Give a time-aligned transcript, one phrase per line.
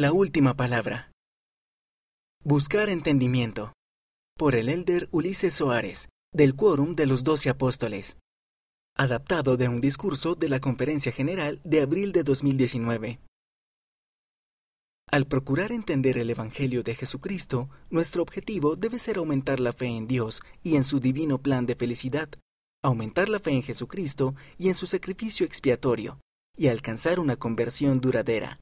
[0.00, 1.12] La última palabra.
[2.42, 3.74] Buscar entendimiento.
[4.34, 8.16] Por el elder Ulises Soares, del Quórum de los Doce Apóstoles.
[8.96, 13.20] Adaptado de un discurso de la Conferencia General de abril de 2019.
[15.10, 20.06] Al procurar entender el Evangelio de Jesucristo, nuestro objetivo debe ser aumentar la fe en
[20.06, 22.30] Dios y en su divino plan de felicidad,
[22.82, 26.20] aumentar la fe en Jesucristo y en su sacrificio expiatorio,
[26.56, 28.60] y alcanzar una conversión duradera.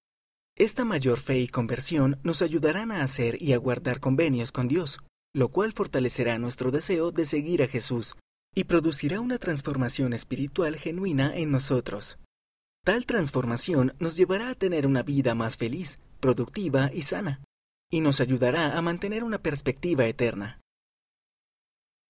[0.59, 4.98] Esta mayor fe y conversión nos ayudarán a hacer y a guardar convenios con Dios,
[5.32, 8.16] lo cual fortalecerá nuestro deseo de seguir a Jesús
[8.56, 12.18] y producirá una transformación espiritual genuina en nosotros.
[12.84, 17.40] Tal transformación nos llevará a tener una vida más feliz, productiva y sana,
[17.88, 20.60] y nos ayudará a mantener una perspectiva eterna.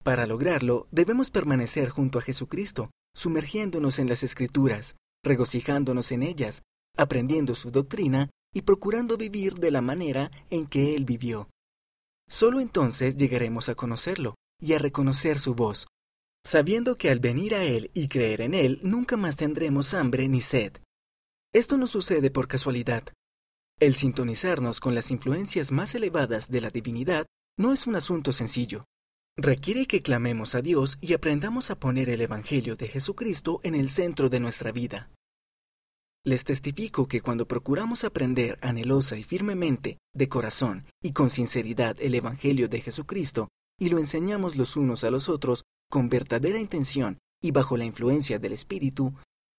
[0.03, 6.63] Para lograrlo, debemos permanecer junto a Jesucristo, sumergiéndonos en las Escrituras, regocijándonos en ellas,
[6.97, 11.49] aprendiendo su doctrina y procurando vivir de la manera en que Él vivió.
[12.29, 15.87] Solo entonces llegaremos a conocerlo y a reconocer su voz,
[16.45, 20.41] sabiendo que al venir a Él y creer en Él nunca más tendremos hambre ni
[20.41, 20.73] sed.
[21.53, 23.05] Esto no sucede por casualidad.
[23.79, 28.87] El sintonizarnos con las influencias más elevadas de la divinidad no es un asunto sencillo.
[29.37, 33.89] Requiere que clamemos a Dios y aprendamos a poner el Evangelio de Jesucristo en el
[33.89, 35.13] centro de nuestra vida.
[36.29, 42.15] Les testifico que cuando procuramos aprender anhelosa y firmemente, de corazón y con sinceridad el
[42.15, 43.49] Evangelio de Jesucristo,
[43.81, 48.39] y lo enseñamos los unos a los otros con verdadera intención y bajo la influencia
[48.39, 49.15] del Espíritu,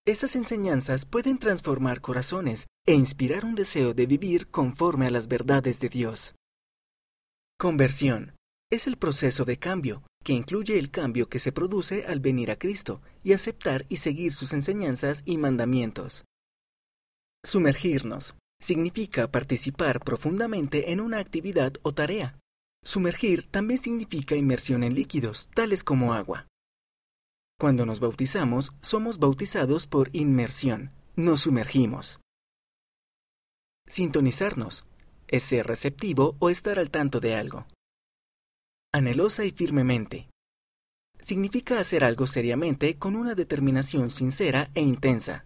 [0.05, 5.79] esas enseñanzas pueden transformar corazones e inspirar un deseo de vivir conforme a las verdades
[5.79, 6.35] de Dios.
[7.57, 8.35] Conversión
[8.71, 12.59] es el proceso de cambio, que incluye el cambio que se produce al venir a
[12.59, 16.25] Cristo y aceptar y seguir sus enseñanzas y mandamientos.
[17.43, 22.37] Sumergirnos significa participar profundamente en una actividad o tarea.
[22.83, 26.47] Sumergir también significa inmersión en líquidos, tales como agua.
[27.59, 32.19] Cuando nos bautizamos, somos bautizados por inmersión, nos sumergimos.
[33.87, 34.85] Sintonizarnos
[35.27, 37.67] es ser receptivo o estar al tanto de algo.
[38.93, 40.29] Anhelosa y firmemente.
[41.19, 45.37] Significa hacer algo seriamente con una determinación sincera e intensa.